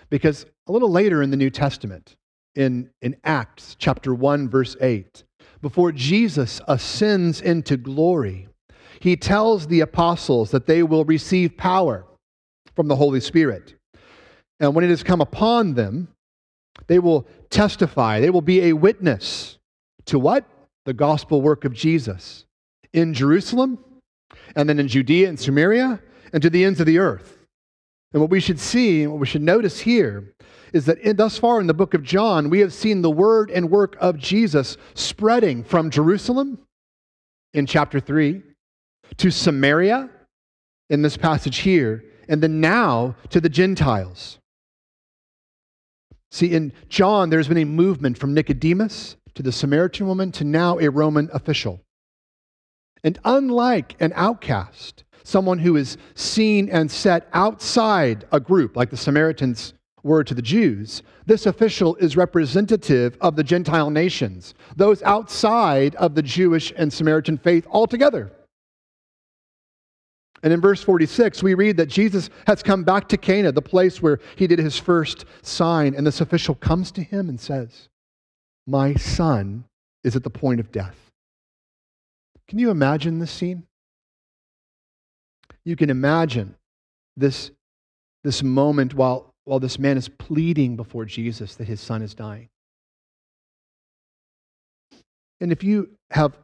[0.10, 2.18] Because a little later in the New Testament,
[2.56, 5.24] in, in Acts chapter 1, verse 8,
[5.62, 8.48] before Jesus ascends into glory,
[9.02, 12.06] he tells the apostles that they will receive power
[12.76, 13.74] from the Holy Spirit.
[14.60, 16.10] And when it has come upon them,
[16.86, 19.58] they will testify, they will be a witness
[20.06, 20.46] to what?
[20.86, 22.46] The gospel work of Jesus
[22.94, 23.80] in Jerusalem,
[24.56, 26.00] and then in Judea and Samaria,
[26.32, 27.40] and to the ends of the earth.
[28.14, 30.34] And what we should see, and what we should notice here,
[30.74, 33.50] is that in, thus far in the book of John, we have seen the word
[33.50, 36.60] and work of Jesus spreading from Jerusalem
[37.54, 38.44] in chapter 3
[39.18, 40.10] to Samaria
[40.90, 44.40] in this passage here, and then now to the Gentiles.
[46.32, 50.80] See, in John, there's been a movement from Nicodemus to the Samaritan woman to now
[50.80, 51.82] a Roman official.
[53.04, 58.98] And unlike an outcast, someone who is seen and set outside a group, like the
[58.98, 65.96] Samaritans were to the Jews, this official is representative of the Gentile nations, those outside
[65.96, 68.32] of the Jewish and Samaritan faith altogether.
[70.44, 74.02] And in verse 46, we read that Jesus has come back to Cana, the place
[74.02, 75.94] where he did his first sign.
[75.94, 77.90] And this official comes to him and says,
[78.66, 79.66] My son
[80.04, 80.98] is at the point of death.
[82.48, 83.64] Can you imagine this scene?
[85.64, 86.56] You can imagine
[87.16, 87.52] this,
[88.24, 92.50] this moment while, while this man is pleading before Jesus that his son is dying.
[95.40, 96.36] And if you have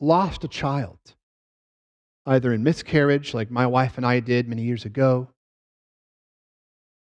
[0.00, 0.98] lost a child,
[2.28, 5.28] either in miscarriage, like my wife and I did many years ago,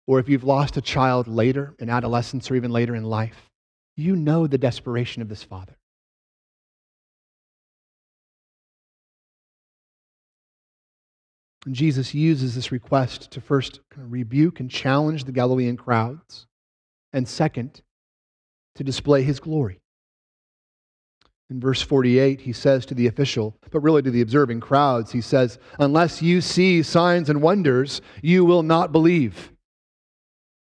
[0.07, 3.51] or if you've lost a child later in adolescence or even later in life,
[3.97, 5.77] you know the desperation of this father.
[11.67, 16.47] And Jesus uses this request to first rebuke and challenge the Galilean crowds,
[17.13, 17.83] and second,
[18.77, 19.80] to display his glory.
[21.51, 25.21] In verse 48, he says to the official, but really to the observing crowds, he
[25.21, 29.51] says, Unless you see signs and wonders, you will not believe.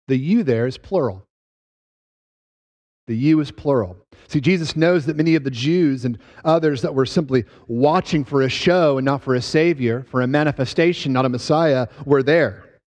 [0.07, 1.27] The you there is plural.
[3.07, 3.97] The you is plural.
[4.29, 8.41] See, Jesus knows that many of the Jews and others that were simply watching for
[8.41, 12.79] a show and not for a Savior, for a manifestation, not a Messiah, were there,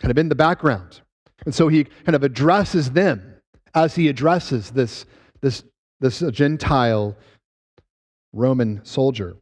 [0.00, 1.00] kind of in the background.
[1.46, 3.36] And so he kind of addresses them
[3.74, 5.06] as he addresses this,
[5.40, 5.64] this,
[6.00, 7.16] this Gentile
[8.32, 9.36] Roman soldier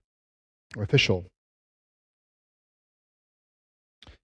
[0.76, 1.26] or official.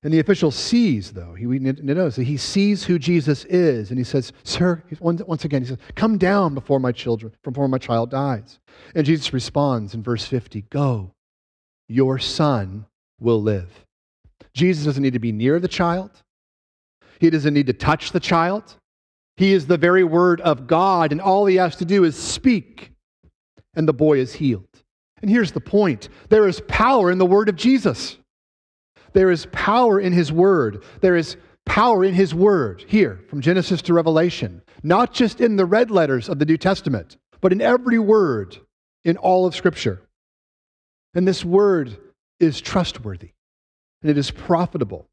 [0.04, 4.04] And the official sees, though, he, notice that he sees who Jesus is, and he
[4.04, 8.58] says, Sir, once again, he says, Come down before my children, before my child dies.
[8.96, 11.12] And Jesus responds in verse 50, Go,
[11.88, 12.86] your son
[13.20, 13.70] will live.
[14.54, 16.10] Jesus doesn't need to be near the child,
[17.20, 18.76] he doesn't need to touch the child.
[19.38, 22.91] He is the very word of God, and all he has to do is speak,
[23.74, 24.82] and the boy is healed.
[25.20, 28.18] And here's the point there is power in the word of Jesus.
[29.12, 30.82] There is power in his word.
[31.00, 35.66] There is power in his word here from Genesis to Revelation, not just in the
[35.66, 38.58] red letters of the New Testament, but in every word
[39.04, 40.02] in all of Scripture.
[41.14, 41.96] And this word
[42.40, 43.32] is trustworthy
[44.00, 45.08] and it is profitable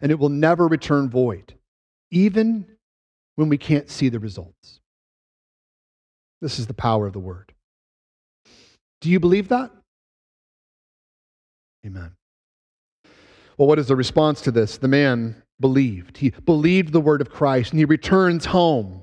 [0.00, 1.54] and it will never return void,
[2.10, 2.66] even
[3.36, 4.80] when we can't see the results.
[6.40, 7.52] This is the power of the word.
[9.00, 9.70] Do you believe that?
[11.84, 12.12] Amen.
[13.56, 14.76] Well, what is the response to this?
[14.78, 16.18] The man believed.
[16.18, 19.02] He believed the word of Christ and he returns home.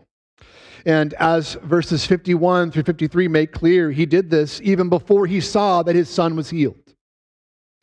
[0.86, 5.82] And as verses 51 through 53 make clear, he did this even before he saw
[5.84, 6.76] that his son was healed.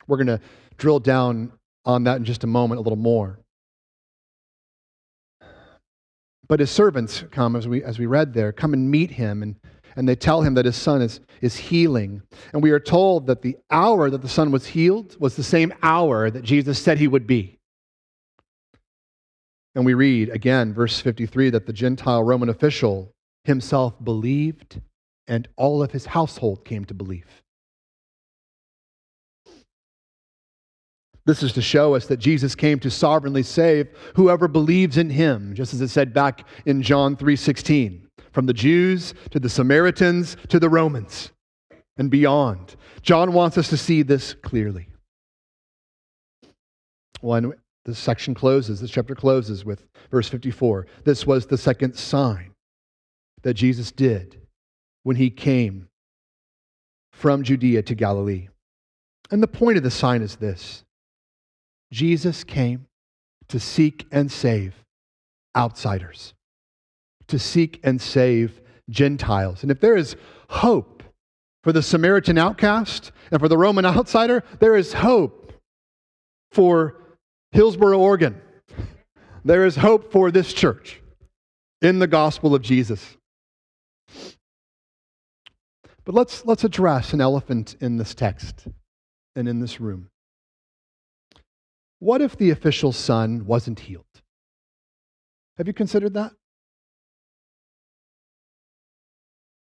[0.07, 0.39] We're going to
[0.77, 1.51] drill down
[1.83, 3.39] on that in just a moment a little more.
[6.51, 9.55] But his servants come, as we, as we read there, come and meet him and
[9.95, 12.23] and they tell him that his son is, is healing.
[12.51, 15.73] And we are told that the hour that the son was healed was the same
[15.81, 17.57] hour that Jesus said he would be.
[19.75, 23.13] And we read again, verse 53, that the Gentile Roman official
[23.45, 24.81] himself believed,
[25.27, 27.40] and all of his household came to believe.
[31.25, 35.53] This is to show us that Jesus came to sovereignly save whoever believes in him,
[35.53, 40.59] just as it said back in John 3:16 from the Jews to the Samaritans to
[40.59, 41.31] the Romans
[41.97, 42.75] and beyond.
[43.01, 44.87] John wants us to see this clearly.
[47.19, 47.53] When
[47.85, 50.87] this section closes, this chapter closes with verse 54.
[51.03, 52.53] This was the second sign
[53.43, 54.41] that Jesus did
[55.03, 55.87] when he came
[57.11, 58.47] from Judea to Galilee.
[59.29, 60.83] And the point of the sign is this
[61.91, 62.87] Jesus came
[63.49, 64.75] to seek and save
[65.55, 66.33] outsiders
[67.31, 69.63] to seek and save Gentiles.
[69.63, 70.15] And if there is
[70.49, 71.01] hope
[71.63, 75.53] for the Samaritan outcast and for the Roman outsider, there is hope
[76.51, 77.17] for
[77.51, 78.39] Hillsboro, Oregon.
[79.43, 81.01] There is hope for this church
[81.81, 83.17] in the gospel of Jesus.
[86.03, 88.67] But let's, let's address an elephant in this text
[89.35, 90.09] and in this room.
[92.01, 94.03] What if the official's son wasn't healed?
[95.57, 96.33] Have you considered that?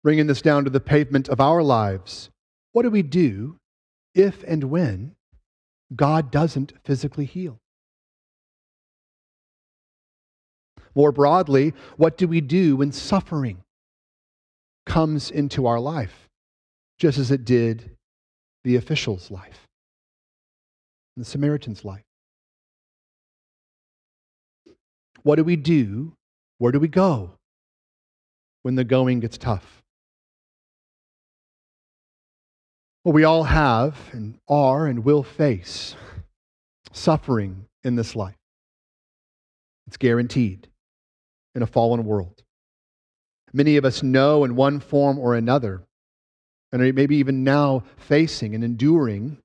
[0.06, 2.30] bringing this down to the pavement of our lives,
[2.74, 3.58] what do we do
[4.14, 5.16] if and when
[5.96, 7.60] God doesn't physically heal?
[10.94, 13.64] More broadly, what do we do when suffering
[14.86, 16.30] comes into our life,
[17.00, 17.98] just as it did
[18.64, 19.66] the official's life,
[21.18, 22.05] the Samaritan's life?
[25.26, 26.14] What do we do?
[26.60, 27.32] Where do we go
[28.62, 29.82] when the going gets tough?
[33.04, 35.96] Well, we all have and are and will face
[36.92, 38.36] suffering in this life.
[39.88, 40.68] It's guaranteed
[41.56, 42.44] in a fallen world.
[43.52, 45.82] Many of us know in one form or another,
[46.72, 49.40] and maybe even now facing and enduring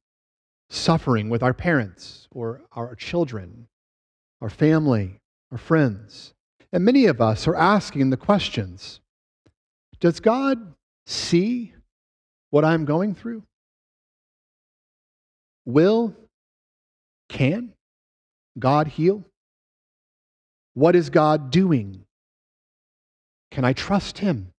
[0.69, 3.67] suffering with our parents or our children,
[4.43, 5.20] our family,
[5.53, 6.35] our friends.
[6.73, 9.01] And many of us are asking the questions
[9.99, 10.75] Does God
[11.07, 11.75] see
[12.51, 13.43] what I'm going through?
[15.67, 16.15] Will,
[17.29, 17.73] can
[18.59, 19.25] God heal?
[20.75, 22.05] What is God doing?
[23.51, 24.53] Can I trust Him?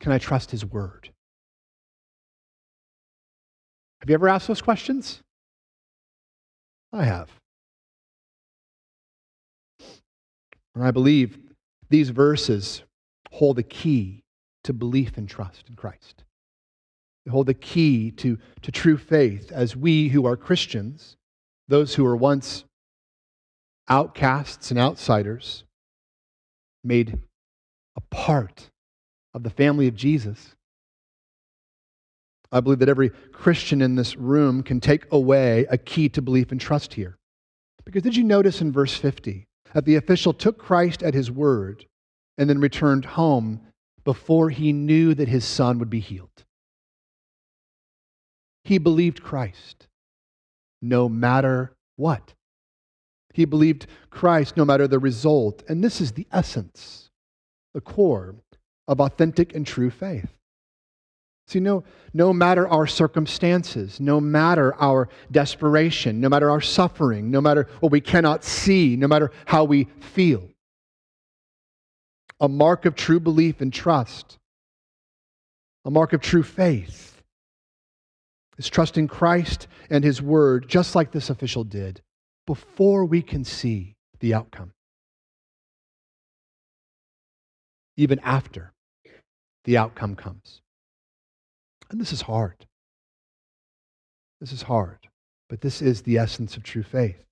[0.00, 1.10] Can I trust His Word?
[4.00, 5.20] Have you ever asked those questions?
[6.92, 7.39] I have.
[10.80, 11.38] And I believe
[11.90, 12.84] these verses
[13.32, 14.24] hold the key
[14.64, 16.24] to belief and trust in Christ.
[17.26, 21.18] They hold the key to, to true faith as we who are Christians,
[21.68, 22.64] those who were once
[23.90, 25.64] outcasts and outsiders,
[26.82, 27.18] made
[27.94, 28.70] a part
[29.34, 30.54] of the family of Jesus.
[32.50, 36.50] I believe that every Christian in this room can take away a key to belief
[36.50, 37.18] and trust here.
[37.84, 41.86] Because did you notice in verse 50 that the official took Christ at his word
[42.38, 43.60] and then returned home
[44.04, 46.44] before he knew that his son would be healed?
[48.64, 49.88] He believed Christ
[50.82, 52.34] no matter what.
[53.32, 55.62] He believed Christ no matter the result.
[55.68, 57.10] And this is the essence,
[57.74, 58.34] the core
[58.88, 60.39] of authentic and true faith.
[61.50, 61.82] See, no,
[62.14, 67.90] no matter our circumstances, no matter our desperation, no matter our suffering, no matter what
[67.90, 70.48] we cannot see, no matter how we feel,
[72.38, 74.38] a mark of true belief and trust,
[75.84, 77.20] a mark of true faith,
[78.56, 82.00] is trusting Christ and His Word, just like this official did,
[82.46, 84.70] before we can see the outcome.
[87.96, 88.72] Even after
[89.64, 90.59] the outcome comes.
[91.90, 92.66] And this is hard.
[94.40, 95.08] This is hard.
[95.48, 97.24] But this is the essence of true faith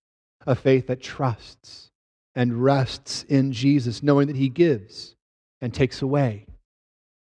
[0.46, 1.90] a faith that trusts
[2.34, 5.14] and rests in Jesus, knowing that He gives
[5.60, 6.46] and takes away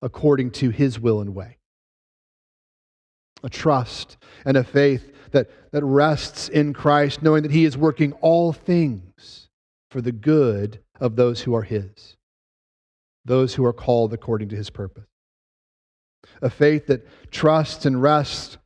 [0.03, 1.57] according to His will and way.
[3.43, 8.13] A trust and a faith that, that rests in Christ, knowing that He is working
[8.15, 9.49] all things
[9.91, 12.17] for the good of those who are His,
[13.25, 15.09] those who are called according to His purpose.
[16.43, 18.59] A faith that trusts and rests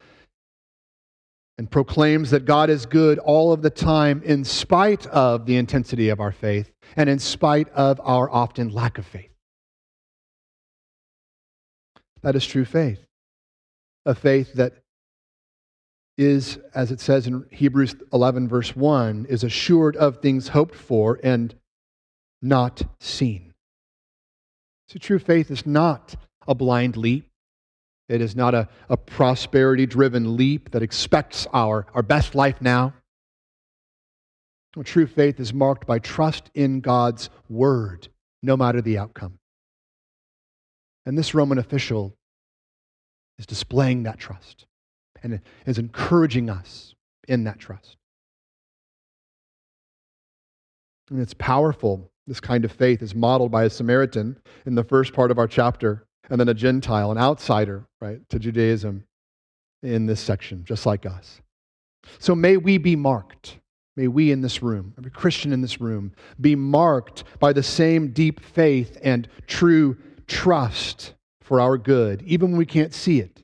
[1.58, 6.08] and proclaims that God is good all of the time, in spite of the intensity
[6.08, 9.30] of our faith and in spite of our often lack of faith.
[12.22, 13.04] That is true faith.
[14.06, 14.74] A faith that
[16.18, 21.20] is, as it says in Hebrews 11, verse 1, is assured of things hoped for
[21.22, 21.54] and
[22.40, 23.52] not seen.
[24.88, 27.28] So true faith is not a blind leap.
[28.12, 32.92] It is not a, a prosperity driven leap that expects our, our best life now.
[34.84, 38.08] true faith is marked by trust in God's word,
[38.42, 39.38] no matter the outcome.
[41.06, 42.14] And this Roman official
[43.38, 44.66] is displaying that trust
[45.22, 46.94] and is encouraging us
[47.28, 47.96] in that trust.
[51.08, 52.10] And it's powerful.
[52.26, 54.36] This kind of faith is modeled by a Samaritan
[54.66, 58.39] in the first part of our chapter, and then a Gentile, an outsider, right, to
[58.39, 59.05] Judaism
[59.83, 61.41] in this section, just like us.
[62.18, 63.59] So may we be marked.
[63.97, 68.12] May we in this room, every Christian in this room, be marked by the same
[68.12, 73.43] deep faith and true trust for our good, even when we can't see it,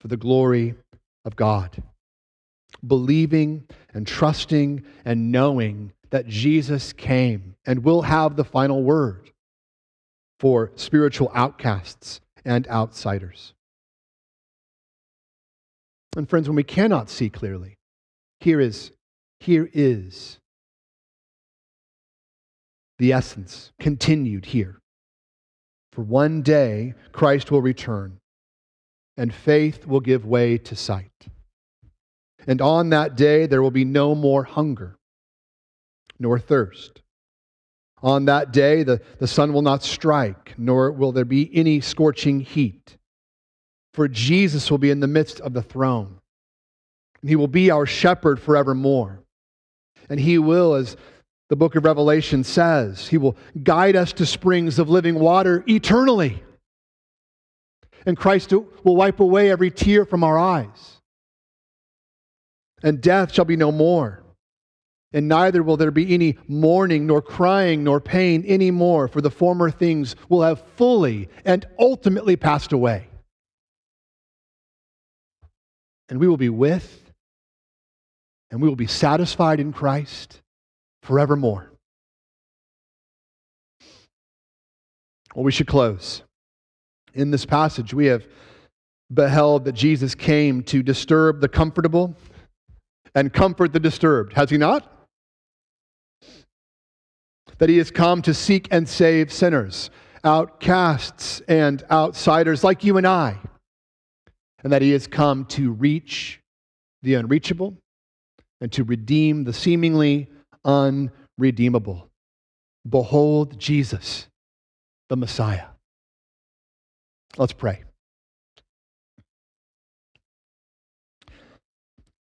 [0.00, 0.74] for the glory
[1.26, 1.82] of God.
[2.86, 9.29] Believing and trusting and knowing that Jesus came and will have the final word
[10.40, 13.52] for spiritual outcasts and outsiders.
[16.16, 17.76] And friends, when we cannot see clearly,
[18.40, 18.90] here is,
[19.38, 20.38] here is
[22.98, 24.80] the essence continued here.
[25.92, 28.18] For one day Christ will return
[29.18, 31.26] and faith will give way to sight.
[32.46, 34.96] And on that day there will be no more hunger
[36.18, 36.99] nor thirst.
[38.02, 42.40] On that day the, the sun will not strike, nor will there be any scorching
[42.40, 42.96] heat.
[43.92, 46.18] For Jesus will be in the midst of the throne.
[47.20, 49.20] And he will be our shepherd forevermore.
[50.08, 50.96] And he will, as
[51.48, 56.42] the book of Revelation says, he will guide us to springs of living water eternally
[58.06, 61.00] and Christ will wipe away every tear from our eyes.
[62.82, 64.22] And death shall be no more.
[65.12, 69.30] And neither will there be any mourning, nor crying, nor pain any more, for the
[69.30, 73.08] former things will have fully and ultimately passed away.
[76.08, 77.12] And we will be with,
[78.50, 80.40] and we will be satisfied in Christ
[81.02, 81.72] forevermore.
[85.34, 86.22] Well, we should close
[87.14, 88.26] in this passage, we have
[89.12, 92.14] beheld that Jesus came to disturb the comfortable
[93.14, 94.34] and comfort the disturbed.
[94.34, 94.99] Has he not?
[97.60, 99.90] That he has come to seek and save sinners,
[100.24, 103.38] outcasts and outsiders like you and I.
[104.64, 106.40] And that he has come to reach
[107.02, 107.76] the unreachable
[108.60, 110.28] and to redeem the seemingly
[110.64, 112.08] unredeemable.
[112.88, 114.26] Behold Jesus,
[115.08, 115.66] the Messiah.
[117.36, 117.84] Let's pray.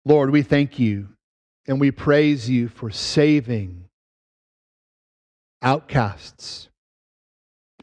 [0.06, 1.10] Lord, we thank you
[1.68, 3.89] and we praise you for saving
[5.62, 6.70] outcasts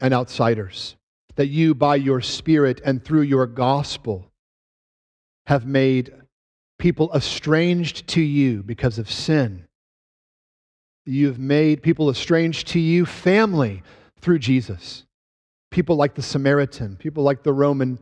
[0.01, 0.95] and outsiders.
[1.35, 4.31] That you, by your Spirit and through your gospel,
[5.45, 6.13] have made
[6.79, 9.67] people estranged to you because of sin.
[11.05, 13.83] You've made people estranged to you family
[14.19, 15.05] through Jesus.
[15.71, 17.99] People like the Samaritan, people like the Roman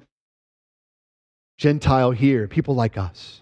[1.58, 3.42] Gentile here, people like us.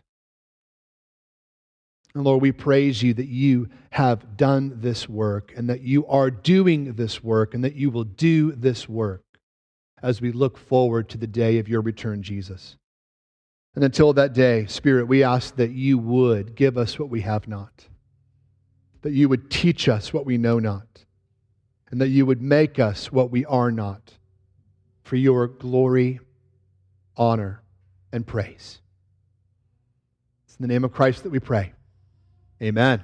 [2.16, 6.30] And Lord, we praise you that you have done this work and that you are
[6.30, 9.24] doing this work and that you will do this work
[10.02, 12.78] as we look forward to the day of your return, Jesus.
[13.76, 17.48] And until that day, Spirit, we ask that you would give us what we have
[17.48, 17.88] not,
[19.02, 21.06] that you would teach us what we know not,
[21.90, 24.14] and that you would make us what we are not
[25.02, 26.20] for your glory,
[27.18, 27.64] honor,
[28.12, 28.80] and praise.
[30.46, 31.74] It's in the name of Christ that we pray.
[32.64, 33.04] Amen.